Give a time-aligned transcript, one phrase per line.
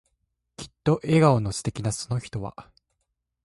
[0.57, 2.67] きっと笑顔の素敵なその人は、